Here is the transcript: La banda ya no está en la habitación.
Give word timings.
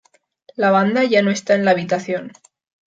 La 0.55 0.71
banda 0.71 1.03
ya 1.03 1.21
no 1.21 1.29
está 1.29 1.53
en 1.53 1.63
la 1.63 1.69
habitación. 1.69 2.31